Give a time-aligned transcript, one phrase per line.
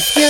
[0.00, 0.20] スキ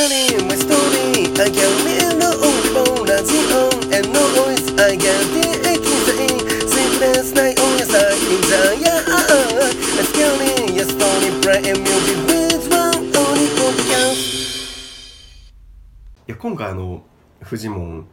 [16.39, 17.03] 今回あの
[17.43, 18.07] フジモン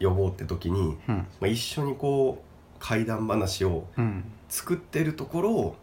[0.00, 3.86] 呼ぼうって時に、まあ、一緒にこう怪談話を
[4.50, 5.76] 作ってるところを、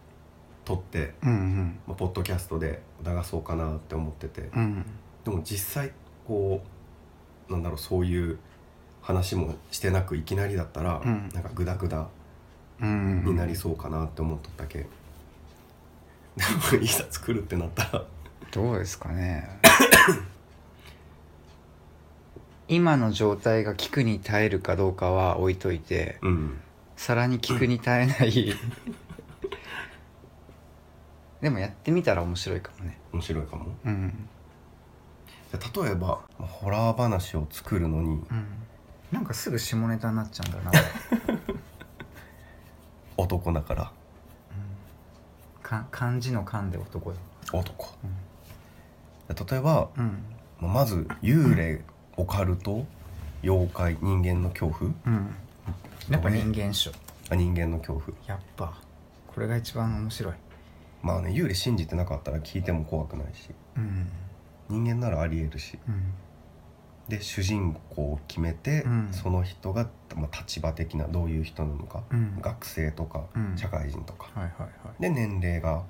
[0.71, 1.79] 撮って、うんうん。
[1.85, 4.85] まあ、ポッドキャストで流そうかなって思ってて、うん
[5.25, 5.91] でも実際
[6.27, 6.63] こ
[7.49, 8.39] うなんだろうそういう
[9.01, 11.29] 話もしてなくいきなりだったら、うん。
[11.33, 12.07] なんかグダグダ
[12.81, 14.87] うんになりそうかなって思っとったけ、で
[16.77, 18.05] もいざ作るってなったら。
[18.51, 19.49] どうですかね。
[22.67, 26.59] 今の状態が聞くに耐えるかどうかは置いといてうん。
[26.95, 28.55] さらに聞くに耐えない
[31.41, 32.97] でもやってみたら面白いかもね。
[33.11, 33.65] 面白いかも？
[33.85, 34.27] うん。
[35.83, 38.45] 例えばホラー話を作るのにうん。
[39.11, 40.77] なんかすぐ下ネタになっちゃうんだな。
[43.17, 43.91] 男だから。
[45.61, 47.17] か漢字の漢で男だ。
[47.53, 47.85] 男、
[49.27, 50.23] じゃあ例えばうん。
[50.59, 51.81] まず幽霊
[52.17, 52.85] オカルト
[53.43, 54.91] 妖怪人間の恐怖。
[55.05, 55.35] うん。
[56.09, 56.91] やっぱ人間賞
[57.29, 58.17] あ人間の恐怖。
[58.27, 58.73] やっぱ
[59.27, 60.33] これが一番面白い
[61.01, 63.49] まあね幽霊信じてなかったら聞いても怖くないし。
[63.77, 64.07] うん。
[64.69, 65.77] 人間ならありえるし。
[65.87, 66.13] うん。
[67.09, 69.09] で主人公を決めて、うん。
[69.11, 72.39] その人が、まあ、立場的などういう人なのか、うん。
[72.41, 73.57] 学生とか、うん。
[73.57, 74.29] 社会人とか。
[74.33, 74.67] はいはいは
[74.99, 75.01] い。
[75.01, 75.83] で年齢が、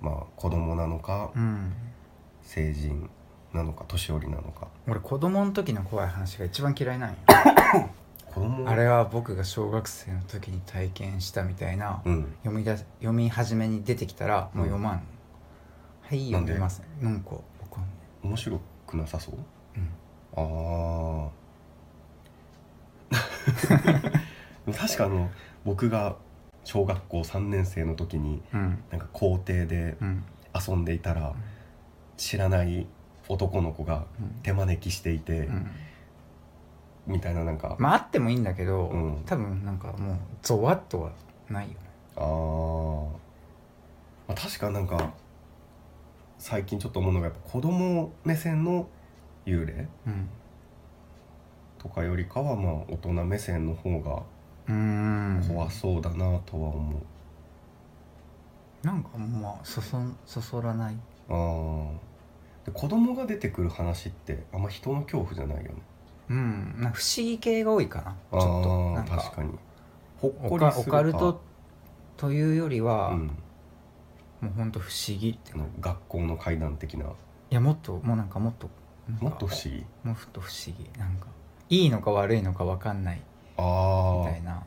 [0.00, 1.72] まあ、子供なのか、うん。
[2.42, 3.08] 成人
[3.52, 4.68] なのか年寄りなのか。
[4.88, 7.16] 俺子供の時の怖い話が一番嫌いなんよ
[8.34, 8.68] 子供。
[8.68, 12.34] あれは僕が小学生の時に体験したみたいな、うん。
[12.42, 15.02] 読みだ読み始めに出てきたらもう読まん、
[16.02, 16.52] はいなんで？
[16.52, 17.90] 読みますなんかわかんない。
[18.22, 19.34] 面白くなさそう？
[19.76, 19.88] うん。
[20.36, 21.30] ああ
[24.78, 25.30] 確かあの
[25.64, 26.16] 僕が
[26.64, 28.82] 小学校3年生の時にうん。
[28.90, 30.24] なんか校庭でうん。
[30.68, 31.32] 遊んでいたら、
[32.16, 32.88] 知らない
[33.28, 34.30] 男の子がうん。
[34.42, 35.70] 手招きしていて、うん
[37.06, 39.22] みたいななんか、まああってもいいんだけど、うん。
[39.26, 41.10] 多分なんかもうゾワッとは
[41.48, 41.76] ないよね。
[42.16, 43.04] あー、
[44.28, 45.12] まあ確かなんか
[46.38, 48.88] 最近ちょっと思うのがやっぱ子供目線の
[49.46, 50.28] 幽霊うん。
[51.78, 54.22] とかよりかはまあ大人目線の方が
[54.68, 55.44] うーん。
[55.48, 57.00] 怖そうだなとは思
[58.82, 60.96] う、なんかまあそそそそらない。
[61.28, 61.86] あー。
[62.66, 65.82] で子供が出てくる話ってあんま人の恐怖じゃないよね
[66.30, 66.74] うん。
[66.78, 68.40] なんか不思議系が多いかな。
[68.40, 68.90] ちょっと。
[68.92, 69.50] あなん確かに。
[70.18, 71.42] ほっこりするかカルト。
[72.16, 73.32] というよりは、うん、も
[74.44, 75.52] うほんと不思議って。
[75.54, 77.06] あの学校の階段的な。
[77.06, 77.08] い
[77.50, 78.68] やもっともうなんかもっと
[79.08, 79.84] なんかもっと不思議？
[80.04, 80.88] もっと不思議。
[80.98, 81.26] なんか
[81.70, 83.22] いいのか悪いのか分かんない。
[83.56, 84.62] ああみたいな。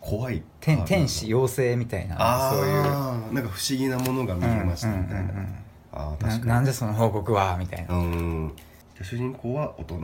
[0.00, 0.42] 怖い。
[0.60, 3.34] 天あ天使妖精みたいなあそういう。
[3.34, 5.44] なんか不思議なものが見えましたみたいな、うんうんうんうん。
[5.44, 5.50] な
[5.92, 6.46] ああ確かに。
[6.46, 7.94] なんでその報告はみたいな。
[7.94, 8.52] うん。
[8.56, 10.00] じゃあ主人公は大人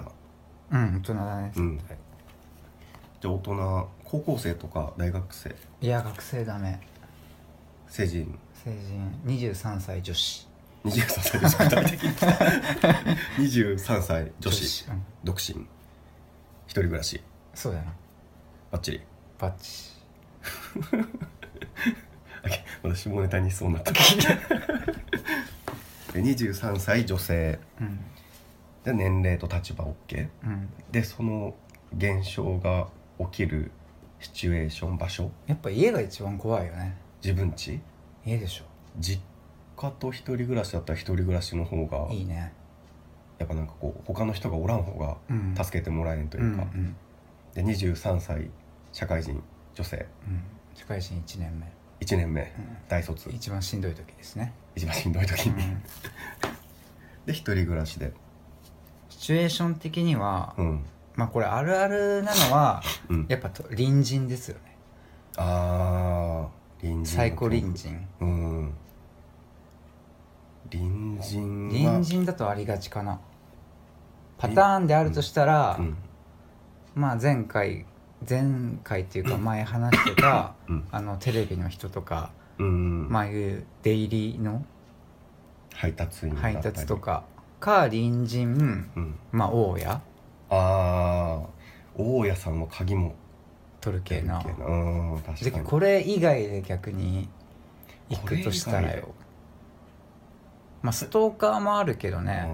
[0.70, 1.76] うん大人だねうん。
[1.78, 1.96] 絶対。
[3.20, 5.54] じゃあ大人高校生とか大学生？
[5.80, 6.80] いや学生ダメ
[7.88, 8.38] 成人。
[8.64, 9.12] 成人。
[9.26, 10.48] 23歳女子。
[10.84, 12.10] 23歳女子具体的に
[13.46, 14.86] 23歳女子。
[14.88, 15.02] うん。
[15.24, 15.54] 独身。
[16.66, 17.20] 一人暮らし。
[17.54, 17.92] そうだな。
[18.70, 19.00] バッチリ。
[19.38, 19.90] バッチ
[22.42, 23.92] あけ私もネタにしそうになった。
[26.12, 27.58] で23歳女性。
[27.80, 28.00] うん
[28.84, 30.68] で年齢と立場 OK うん。
[30.90, 31.54] でその
[31.96, 33.70] 現象が起きる
[34.20, 35.30] シチュエーション場所？
[35.46, 36.96] やっぱ家が一番怖いよね。
[37.22, 37.80] 自分家？
[38.24, 38.64] 家でしょ。
[38.98, 39.20] 実
[39.76, 42.52] 家と一人暮らしだったら一人暮らしの方がいいね。
[43.38, 45.54] やっぱなんかこう他の人がおらん方がうん。
[45.56, 46.96] 助けてもらえんとういうか、ん
[47.54, 48.50] で23歳
[48.92, 49.42] 社会人
[49.74, 50.06] 女性。
[50.26, 50.34] うん。
[50.34, 50.42] うん
[50.74, 51.66] 社会人1年目。
[52.00, 52.48] 1年目、うん。
[52.88, 53.28] 大卒。
[53.30, 54.54] 一番しんどい時ですね。
[54.74, 55.82] 一番しんどい時に、うん。
[57.26, 58.06] で一人暮らしで。
[58.06, 58.12] シ
[59.20, 60.84] チュエーション的にはうん。
[61.14, 63.26] まあこれあるあるなのはうん。
[63.28, 64.76] やっぱと隣人ですよね。
[65.36, 66.48] ああ
[66.80, 68.06] 隣人サイコ隣人。
[68.20, 68.72] うん。
[70.70, 70.88] 隣
[71.20, 71.74] 人は。
[71.74, 73.20] 隣人だとありがちかな。
[74.38, 75.96] パターンであるとしたら、うん。
[76.94, 77.84] まあ前回
[78.28, 80.88] 前回っていうか前話してたうん。
[80.90, 83.06] あのテレビの人とか、うん。
[83.10, 84.64] まあいうデイリーの
[85.74, 87.24] 配達員だった配り達とか
[87.60, 90.00] か隣人うんまあ大家
[90.50, 91.40] あ
[91.94, 93.14] 大家さんの鍵も
[93.80, 97.28] 取る系なうん確かにこれ以外で逆に
[98.08, 99.14] 行くとしたらよ
[100.82, 102.48] まあストーカーもあるけどね、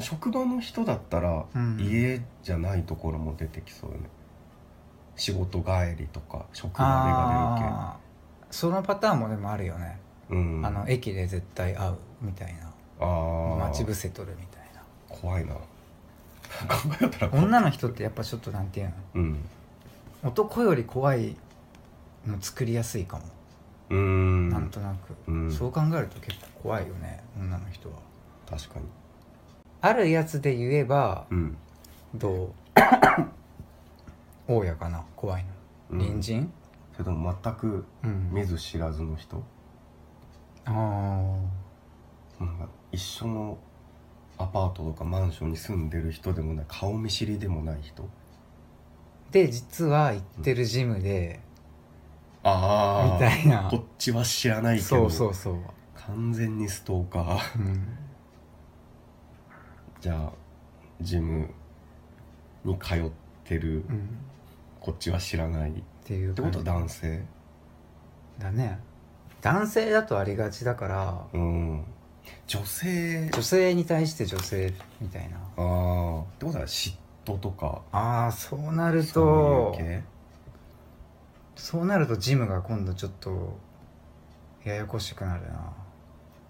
[0.00, 1.44] 職場の人だったら、
[1.78, 4.04] 家じゃないところも出てきそうよね
[5.14, 9.98] 仕事帰りとか職場でがあーそのパターンもでもあるよね、
[10.30, 13.56] うんあの駅で絶対会うみたいなあー。
[13.56, 14.82] 待ち伏せ取るみたいな。
[15.08, 15.54] 怖いな。
[15.54, 15.60] 考
[17.02, 17.44] えたら怖い。
[17.46, 18.92] 女の人ってやっぱちょっとなんていうの？
[19.14, 19.44] うん。
[20.22, 21.36] 男より怖い
[22.26, 23.24] の作りやすいかも、
[23.90, 24.48] うーん。
[24.48, 25.52] なんとなく、うん。
[25.52, 27.96] そう考えると結構怖いよね女の人は。
[28.48, 28.86] 確かに。
[29.80, 31.56] あるやつで言えばうん。
[32.14, 32.50] どう？
[34.48, 35.04] 大家かな？
[35.16, 35.50] 怖いの。
[35.90, 35.98] うん。
[36.00, 36.50] 隣人？
[36.92, 38.30] それとも全くうん。
[38.32, 39.42] 見ず知らずの人、
[40.64, 40.70] あ
[42.40, 43.58] なんか一緒の
[44.38, 48.02] アパートとかマンションに住んでる人でもない顔見知りでもない人？
[48.02, 48.06] ー
[49.32, 51.40] で実は行ってるジムで、
[52.42, 53.68] あみたいな。
[53.70, 55.56] こっちは知らないけそどうそうそう、
[55.94, 57.58] 完全にストーカー。
[57.60, 57.86] うん、
[60.00, 60.32] じゃあ
[61.00, 61.48] ジム
[62.64, 63.10] に通っ
[63.44, 64.18] てるうん、
[64.80, 65.70] こっちは知らない。
[65.70, 65.74] っ
[66.04, 67.22] っていうてことは感男性？
[68.38, 68.78] じだね。
[69.40, 71.84] 男性だとありがちだからうん
[72.46, 73.30] 女性。
[73.32, 75.36] 女性に対して女性みたいな。
[75.36, 76.94] ああってことは嫉
[77.24, 77.82] 妬とか。
[77.92, 79.76] ああそうなると
[81.56, 83.56] そうなるとジムが今度ちょっと
[84.64, 85.72] ややこしくなるな。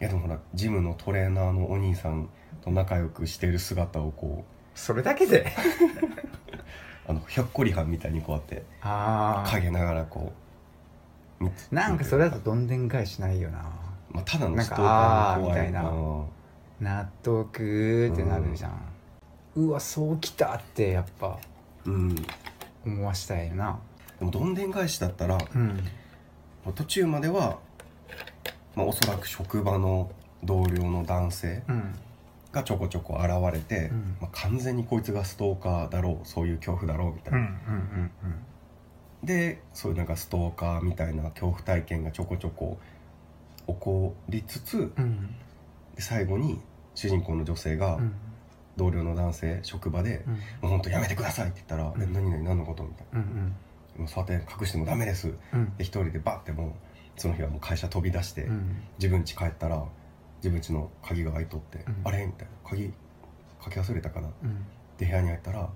[0.00, 2.29] いやでもほらジムのトレーナーのお兄さん
[2.62, 4.44] と仲良くしてる姿をこ
[4.75, 5.41] それだけで？
[5.43, 5.47] う
[7.11, 10.32] あのひょっこりはんみたいにこうやってああ陰ながらこ
[11.41, 13.62] うなんかそれだとどんでん返しないよな
[14.14, 15.58] まあ、ただのなんかストーカーの怖い。
[15.58, 16.25] あーみたいな。
[16.81, 18.72] 納得ってなるじゃん、
[19.56, 21.38] うわそうきたってやっぱ。
[21.84, 22.14] うん。
[22.14, 22.22] で
[22.84, 23.78] 思わしたいよな
[24.20, 25.81] もどんでん返しだったらうん。
[26.75, 27.58] 途中までは、
[28.75, 30.11] まあ、おそらく職場の
[30.43, 31.94] 同僚の男性うん。
[32.52, 34.16] がちょこちょこ現れて、うん。
[34.20, 37.46] まあ、完全にこいつがストーカーだろうそういう恐怖だろうみたいな、うんう
[38.26, 39.26] ん。
[39.26, 42.78] でそういうなんかストーカーみたいな恐怖体験がちょこちょこ
[43.66, 45.34] 起こりつつうん。
[45.99, 46.61] 最後に
[46.94, 48.14] 主人公の女性がうん。
[48.76, 52.02] 同僚の男性職場でうん「もうほんとやめてください」って言ったら「うん。
[52.02, 53.26] え何々何のこと?」みたいうんうん。
[53.37, 53.43] な
[53.99, 55.76] 「もうそうやって隠してもダメです」うん。
[55.76, 56.72] で一人でバッてもう
[57.16, 58.82] その日はもう会社飛び出して、うん。
[58.99, 59.84] 自分家帰ったら
[60.43, 61.96] 自分家の鍵が開いとって「うん。
[62.05, 62.93] あれ?」みたいな「鍵
[63.62, 64.66] かけ忘れたかな?」うん。
[64.99, 65.69] で部屋に入ったら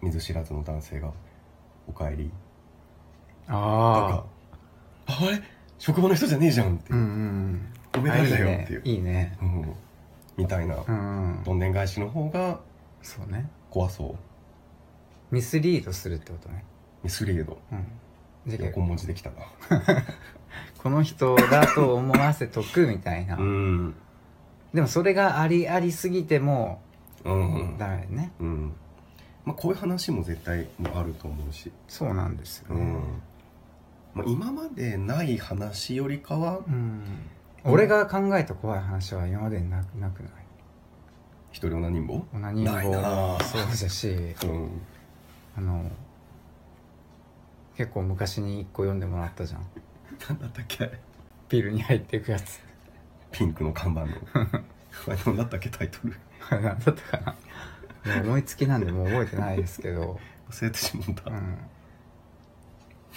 [0.00, 1.12] 見ず知らずの男性が
[1.88, 2.30] 「おかえり」
[3.48, 4.24] とあ
[5.06, 5.42] か「あれ？
[5.78, 6.92] 職場の人じゃねえじゃん」って。
[6.92, 7.60] あうんうん
[7.96, 8.82] 「おめ誰だよ」っていう。
[8.84, 9.36] いいね。
[9.40, 9.74] うん。
[10.36, 10.76] みたいな。
[10.86, 11.44] うんうん。
[11.44, 12.60] どんでん返しの方が
[13.02, 13.48] そうね。
[13.70, 14.16] 怖そ
[15.30, 15.34] う。
[15.34, 16.64] ミスリードするってことね。
[17.02, 17.58] ミスリード。
[17.72, 18.64] うん。
[18.64, 19.36] 横文字できたな。
[20.78, 23.94] この人だと思わせとくみたいな、うん。
[24.72, 26.80] でもそれがありありすぎても
[27.24, 27.76] うん。
[27.78, 28.32] ダメだよね。
[28.40, 28.72] うん。
[29.44, 31.70] まあこういう話も絶対あると思うし。
[31.88, 32.80] そうなんですよね。
[32.80, 33.22] うん
[34.18, 37.02] まあ今までない話よりかはうん、
[37.64, 40.32] 俺が考えた怖い話は今までになくなくない
[41.50, 43.44] 一人女人もオナニないなーもあ。
[43.44, 44.08] そうだし
[44.44, 44.80] うん。
[45.56, 45.90] あの
[47.76, 49.66] 結構昔に一個読んでもらったじゃん。
[50.28, 50.90] 何だったっけ？
[51.48, 52.60] ビルに入っていくやつ。
[53.30, 54.08] ピンクの看板の。
[55.24, 56.14] 何だったっけタイトル？
[56.50, 57.36] 何だったか
[58.04, 58.22] な？
[58.22, 60.18] 思いつきなんでもう覚えてないですけど、
[60.50, 61.58] 忘れてしまった、なん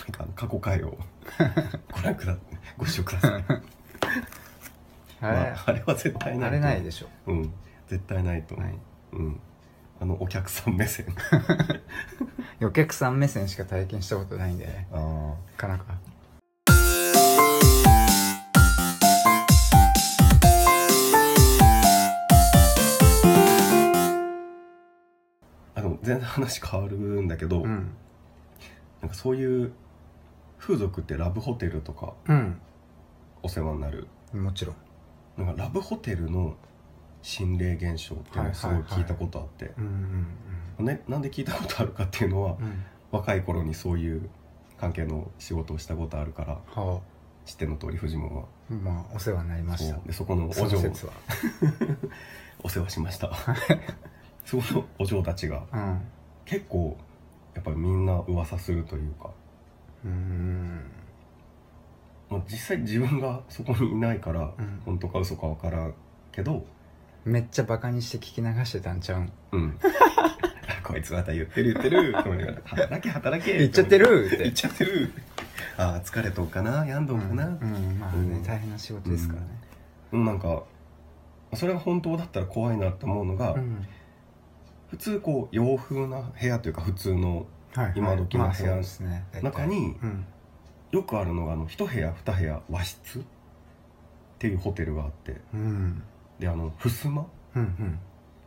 [0.08, 0.98] うん、か過去回を。
[1.91, 2.38] ご覧くだ
[2.77, 3.43] ご視聴ください。
[5.22, 7.08] あれ、まあ、あれは絶対ないあれないでしょ。
[7.27, 7.53] うん。
[7.88, 8.55] 絶対ないと。
[8.55, 8.79] 思う、ない。
[9.13, 9.39] うん。
[10.00, 11.05] あのお客さん目線。
[12.63, 14.65] お客さん目線しか体験したことないんで。
[14.65, 15.86] ねああなかなか。
[25.75, 27.91] あでも全然話変わるんだけど、うん。
[29.01, 29.72] なんかそういう
[30.62, 32.62] 風俗ってラブホテルとかうん。
[33.44, 34.08] お世話になる。
[34.34, 34.75] もちろん。
[35.44, 36.56] なんかラブホテルの
[37.24, 39.74] 心霊現象っていうのをすごい聞いたことあって、
[40.80, 42.65] うね、なんで聞いたことあるかっていうのはうん。
[42.65, 44.30] うん若い頃にそういう
[44.80, 47.01] 関係の仕事をしたことあるからは
[47.46, 48.44] 知っての通りフジモンは。
[48.72, 49.96] あまあお世話になりました。
[49.96, 50.08] そう。
[50.08, 51.13] でそこのおその嬢説は。
[52.63, 53.32] お世話しました。
[54.46, 56.01] そこのお嬢たちがうん。
[56.46, 56.98] 結構
[57.53, 59.32] やっぱりみんな噂するというか、
[60.05, 60.81] うん。
[62.29, 64.81] まあ、実際自分がそこにいないから、うん。
[64.86, 65.93] 本当か嘘か分からん
[66.31, 66.65] けど
[67.25, 69.31] めっちゃバカにして聞き流してたんちゃうん？
[69.51, 69.79] うん。
[70.84, 72.13] こいつまた言ってる言ってる。
[72.65, 74.38] 働け働け言っちゃってるって。
[74.38, 75.12] 言っちゃってる。
[75.77, 76.86] ああ疲れとんかな？
[76.86, 78.00] 病んどんかな、うんうん。
[78.00, 78.43] まあね、うん。
[78.43, 79.48] 大変な仕事ですからね。
[80.13, 80.63] うんなんか
[81.53, 83.86] それが本当だったら怖いなって思うのが、うん。
[84.89, 87.86] 普通こう洋風な部屋というか普通のはい。
[87.86, 88.48] はい今時の部屋。
[88.48, 89.25] まあそうですね。
[89.32, 90.25] 大体中にうん
[90.92, 93.22] よくあるのがあの1部屋2部屋和室っ
[94.40, 95.40] ていうホテルがあって。
[95.54, 96.04] うん。
[96.40, 97.25] であの襖
[97.56, 98.00] うん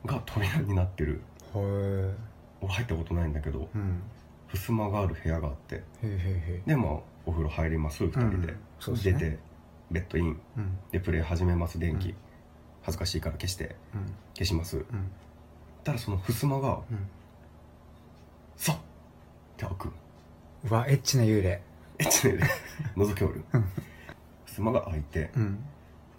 [0.05, 1.23] が扉になってる。
[1.55, 2.15] うんへ
[2.61, 4.03] 俺入ったことないんだけどえうん。
[4.53, 5.77] 襖がある部屋があって。
[5.77, 6.91] へえへでまあ
[7.27, 8.59] お風呂入ります2人で、うん。
[8.81, 9.19] そうですね。
[9.19, 9.39] 出て
[9.91, 10.41] ベッドイン。
[10.57, 10.79] えうん。
[10.93, 12.15] でプレイ始めます電気、うん。
[12.83, 13.77] 恥ずかしいから消して。
[13.95, 14.13] うん。
[14.35, 14.77] 消します。
[14.79, 14.87] うん。
[15.83, 17.09] たらその襖がうん。
[18.57, 18.77] さっ
[19.55, 19.93] って開く。
[20.71, 21.63] うわエッチな幽霊。
[21.99, 22.41] えちね
[22.97, 23.65] 覗きおるうん。
[24.47, 25.65] 襖が開いてうん。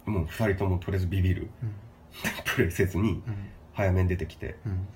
[0.06, 1.50] もう2人ともとりあえずビビる。
[1.62, 1.74] うん。
[2.44, 3.48] プレイせずにうん。
[3.74, 4.56] 早めに出てきて。
[4.64, 4.86] うん。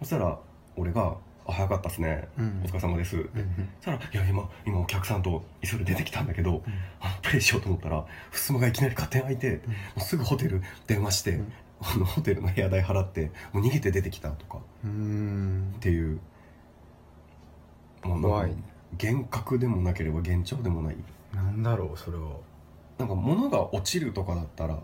[0.00, 0.38] そしたら
[0.76, 2.62] 俺が「あ早かったっすね、うん。
[2.64, 6.72] お疲れ様です」って、うんそしたら「いや今今お客さんと急いで出てきたんだけど、うん。
[7.00, 9.60] あのプレイしようと思ったら襖がいきなり勝手に開いて、も
[9.98, 11.52] うすぐホテル電話して、うん。
[11.80, 14.58] あのホテルの部屋代払ってもう逃げて出てきたとか。
[14.84, 15.72] うん。
[15.76, 16.18] っていう
[18.04, 18.56] もうなんか怖いね。
[19.02, 20.96] 幻覚でもなければ幻聴でもない。
[21.34, 22.28] なんだろうそれは。
[22.98, 24.78] なんか物が落ちるとかだったら。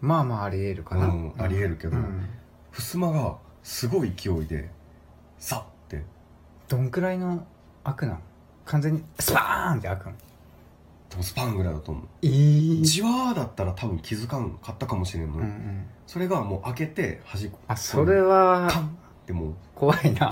[0.00, 2.28] まあまあありえるかな、うんありえるけどうん。
[2.72, 4.68] 襖がすごい勢いで
[5.38, 6.02] さって。
[6.68, 7.46] どんくらいの
[7.84, 8.20] 開くなん
[8.66, 10.14] 完全にスパーンって開くん
[11.08, 12.04] 多分スパンぐらいだと思う。
[12.22, 12.82] えー。
[12.82, 15.86] じわーだったら多分気づかんかったかもしれんの、うんうん。
[16.06, 18.88] それがもう開けて端っこあそれはカンっ
[19.26, 19.54] てもう。
[19.74, 20.30] 怖いな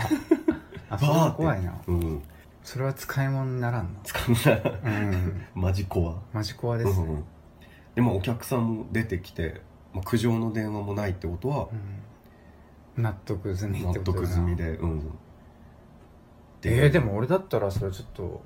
[0.95, 1.75] あそれは怖いな。
[1.87, 2.23] うん。
[2.63, 5.47] それは使い物にならん使うななうん。
[5.55, 6.99] マジ怖マジ怖です。
[7.01, 7.25] ね、うん。
[7.95, 9.61] でもお客さんも出てきて、
[9.93, 11.69] まあ、苦情の電話もないってことは
[12.97, 13.03] うん。
[13.03, 14.27] 納得済みって納ことだな。
[14.27, 15.19] 得済みでうん。
[16.67, 18.43] えー、でも俺だったらそれちょっと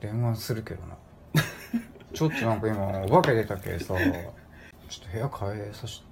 [0.00, 0.96] 電話するけどな。
[2.12, 3.98] ちょっとなんか今お化け出たけさちょっ
[5.06, 6.11] と部屋変えさしちょっ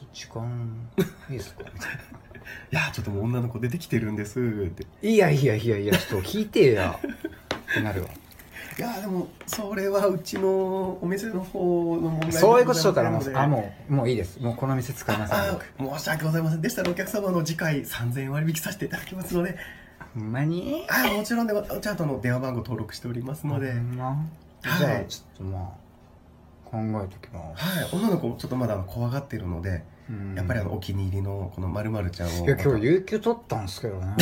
[0.00, 0.88] と時間
[1.30, 1.64] いいですか？
[1.72, 1.96] みたいな。
[2.80, 4.40] いやちょっともう女の子出てきてるんです。
[4.40, 4.86] って。
[5.02, 6.98] いやいやいやいやちょっと聞いてや。
[7.02, 8.08] ってなるわ。
[8.78, 14.38] いやでもそれはうちのお店の方の問題でそういうことしとったらもうあもうもういいです。
[14.40, 15.38] もうこの店使いません
[15.96, 16.60] 申し訳ございません。
[16.60, 19.56] でしたらお客様の次回3000円割引させていただきますので。
[20.14, 20.86] ほんまに？
[20.90, 24.08] あもちろんでもちゃんとの電話番号登録しておりますので、ま？
[24.08, 24.14] は
[24.76, 24.78] い。
[24.78, 25.85] じゃあちょっとまあ
[26.76, 30.34] 考えときます、はい、女の子ちょっとまだ怖がってるので、うん。
[30.34, 32.44] やっぱりあのお気に入りのこのまるまるちゃんを。
[32.44, 34.14] いや今日有給取ったんすけどね。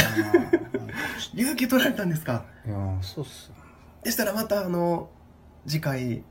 [1.34, 2.44] 勇気取られたんですか？
[2.66, 3.54] いやそうっすよ。
[4.02, 5.08] でしたらまたあの
[5.66, 6.22] 次回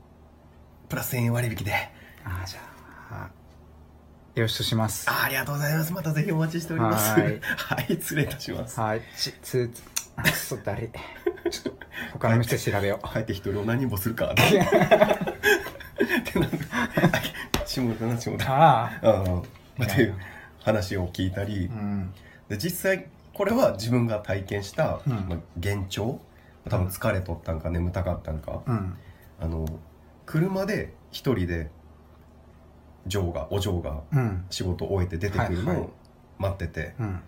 [0.88, 1.72] プラス1000円割引で。
[2.24, 2.60] ああじゃ
[3.10, 3.30] あ
[4.34, 5.08] よしとします。
[5.08, 5.92] あありがとうございます。
[5.92, 7.10] またぜひお待ちしております。
[7.10, 7.40] はーい。
[7.40, 8.80] はい失礼いたします。
[8.80, 9.02] はい。
[9.16, 9.70] ちつ
[10.22, 10.90] くそだり
[11.50, 13.08] ちょっと他の店調べよう。
[13.08, 14.34] 帰って一人何もするか
[15.94, 16.58] ってなる
[17.66, 18.52] 下田な下田。
[18.52, 18.90] ああ。
[19.02, 19.42] あ
[19.78, 20.14] あっていう
[20.62, 21.66] 話を聞いたり。
[21.66, 22.12] うん。
[22.48, 25.12] で実際これは自分が体験した、うん。
[25.12, 26.20] まあ、幻聴
[26.68, 28.96] 多分疲れとったんか眠たかったんか、うん。
[29.40, 29.66] あの
[30.26, 31.70] 車で一人で
[33.06, 34.46] ジョーがお嬢がうん。
[34.50, 35.86] 仕事を終えて出てくるのはいはい。
[35.86, 35.90] を
[36.38, 37.20] 待ってて、うん。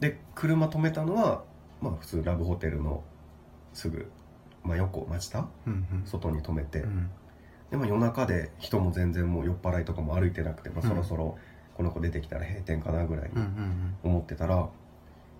[0.00, 1.42] で車止めたのは
[1.80, 3.02] まあ普通ラブホテルの
[3.72, 4.10] すぐ
[4.62, 6.02] 真横真下うん。
[6.04, 7.10] 外に止めて、うん
[7.74, 10.88] でも夜中で人も全然もう酔っ払いとかも歩いてなくて、まあ、うん。
[10.90, 11.36] そろそろ
[11.76, 14.68] この子出てきたら閉店かなぐらいにうんうん思ってたら、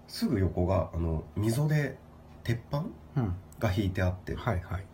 [0.09, 1.97] すぐ横があの溝で
[2.43, 2.87] 鉄板
[3.17, 3.35] うん。
[3.61, 4.35] が引いてあって。
[4.35, 4.85] はいはい。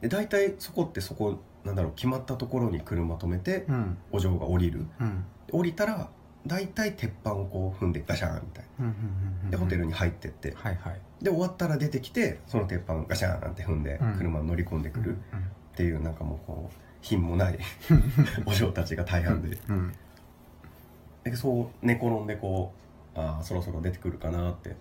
[0.00, 3.96] で大体そこってそこなんだろう決まったところに車止めてうん。
[4.10, 4.84] お嬢が降りる。
[5.00, 5.24] うん。
[5.52, 6.08] 降りたら
[6.48, 8.92] 大体鉄板をこう踏んでガシャーンみたいうんうん
[9.44, 10.52] うんなでホテルに入ってって。
[10.56, 11.00] はいはい。
[11.22, 14.14] で終わったら出てきてその鉄板ガシャーンって踏んでうん。
[14.18, 15.16] 車に乗り込んでくる
[15.72, 17.58] っていうなんかもうこう品もない
[17.90, 18.02] う ん
[18.46, 19.58] お嬢たちが大半で。
[19.68, 19.92] うん。
[21.24, 22.72] でそう寝転んでこ
[23.14, 24.76] うああそろそろ出てくるかなって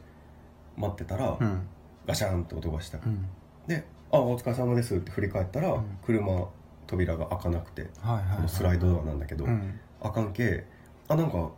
[0.76, 1.62] 待ってたら、うん。
[2.06, 3.26] ガシャンって音がした、うん。
[3.68, 5.98] で「あお疲れ様です」って振り返ったら、うん。
[6.04, 6.48] 車
[6.88, 8.36] 扉が開かなくてはいはいはい。
[8.38, 9.80] このスライドドアなんだけど、うん。
[10.02, 10.66] 開かんけ
[11.08, 11.52] あなんか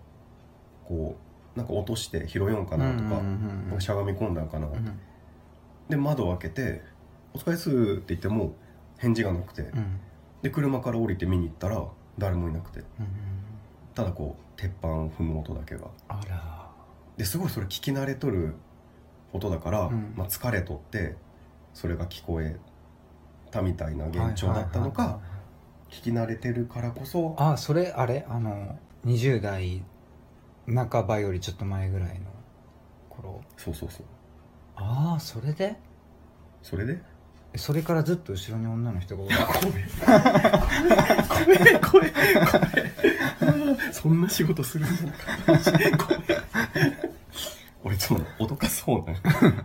[0.86, 1.16] こ
[1.56, 3.22] うなんか落として拾よんかなとか,、うんうんうんう
[3.66, 3.68] ん。
[3.70, 5.00] なんかしゃがみ込んだんかな、うん。
[5.90, 6.82] で窓を開けて
[7.34, 8.54] 「お疲れっす」って言っても
[8.98, 10.00] 返事がなくて、うん。
[10.42, 11.84] で車から降りて見に行ったら
[12.18, 12.80] 誰もいなくて。
[12.80, 12.86] うん
[13.96, 15.86] ただこう鉄板を踏む音だけが。
[16.08, 16.68] あら。
[17.16, 18.56] ですごいそれ聞き慣れとる
[19.34, 20.14] 音だから、うん。
[20.18, 21.16] まあ、疲れとって
[21.76, 22.58] それが聞こえ
[23.52, 25.20] たみたいな幻聴だったのはいはいはいか
[25.92, 28.26] 聞き慣れてるからこそあそれあれ？
[28.28, 29.84] あの20代
[30.66, 32.26] 半ばよりちょっと前ぐらいの
[33.12, 33.42] 頃。
[33.58, 34.06] そうそうそう。
[34.76, 35.76] ああそれで？
[36.64, 36.94] それで？
[36.94, 37.02] え
[37.56, 39.36] それからずっと後ろに女の人がおる。
[39.62, 39.88] ごめん。
[41.28, 41.82] ごめん。
[41.82, 42.14] ごめん。
[43.42, 43.94] ごめん。
[43.94, 46.98] そそんな仕事するんじゃなかったごめん。
[47.84, 49.14] 俺ちょっと脅かそうな。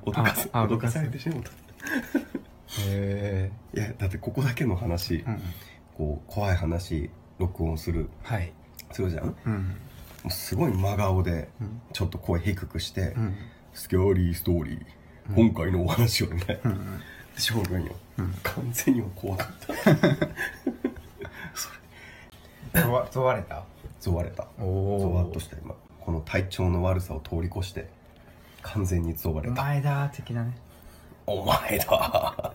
[0.05, 0.49] 脅かす。
[0.53, 1.51] ああ脅かされてしまった。
[2.91, 5.43] へいやだってここだけの話、えうん。
[5.97, 8.11] こう怖い話録音する。
[8.23, 8.53] はい。
[8.93, 9.27] するじゃん。
[9.27, 9.77] もうん。
[10.27, 11.81] うすごい真顔でうん。
[11.93, 13.37] ちょっと声低くして、うん。
[13.73, 14.81] スキャーリーストーリー、
[15.31, 15.51] うん。
[15.51, 16.61] 今回のお話をね、
[17.39, 18.35] うんしょうがんよ、うん。
[18.43, 19.73] 完全に怖かった。
[22.83, 23.63] 問わ問われた？
[24.01, 24.47] ゾワれた。
[24.59, 25.75] おゾワっとした今。
[26.01, 27.89] この体調の悪さを通り越して
[28.63, 29.63] 完全にゾワれた。
[29.63, 30.57] お前だ的なね。
[31.27, 32.55] お前だ